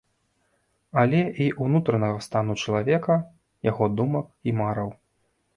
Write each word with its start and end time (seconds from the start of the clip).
Але 1.01 1.19
і 1.45 1.49
ўнутранага 1.65 2.17
стану 2.29 2.53
чалавека, 2.63 3.21
яго 3.69 3.93
думак 4.01 4.25
і 4.49 4.59
мараў. 4.65 4.89